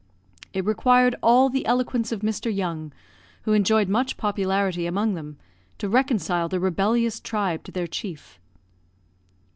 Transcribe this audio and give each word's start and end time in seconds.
It 0.51 0.65
required 0.65 1.15
all 1.21 1.47
the 1.51 1.63
eloquence 1.67 2.11
of 2.11 2.21
Mr. 2.21 2.51
Young, 2.51 2.91
who 3.43 3.53
enjoyed 3.53 3.87
much 3.87 4.17
popularity 4.17 4.87
among 4.87 5.13
them, 5.13 5.37
to 5.77 5.87
reconcile 5.87 6.49
the 6.49 6.59
rebellious 6.59 7.19
tribe 7.19 7.63
to 7.65 7.71
their 7.71 7.85
chief. 7.85 8.39